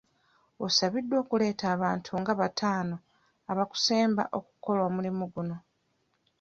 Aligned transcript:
Osabiddwa 0.65 1.15
okuleeta 1.23 1.65
abantu 1.75 2.11
nga 2.21 2.33
bataano 2.39 2.95
abakusemba 3.51 4.23
okukola 4.37 4.79
omulimu 4.89 5.23
guno. 5.33 5.57